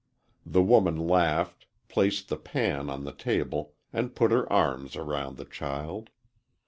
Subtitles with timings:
[0.47, 5.45] The woman laughed, placed the pan on the table, and put her arms around the
[5.45, 6.09] child.